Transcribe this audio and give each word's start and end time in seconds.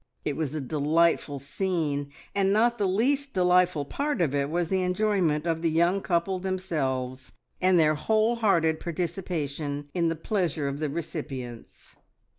It 0.25 0.35
was 0.35 0.55
a 0.55 0.61
delightful 0.61 1.37
scene, 1.37 2.11
and 2.33 2.51
not 2.51 2.79
the 2.79 2.87
least 2.87 3.35
delightful 3.35 3.85
part 3.85 4.19
of 4.19 4.33
it 4.33 4.49
was 4.49 4.69
the 4.69 4.81
enjoyment 4.81 5.45
of 5.45 5.61
the 5.61 5.69
young 5.69 6.01
couple 6.01 6.39
themselves, 6.39 7.33
and 7.61 7.77
their 7.77 7.93
whole 7.93 8.37
hearted 8.37 8.79
participation 8.79 9.89
in 9.93 10.09
the 10.09 10.15
pleasure 10.15 10.67
of 10.67 10.79
the 10.79 10.89
recipients. 10.89 11.97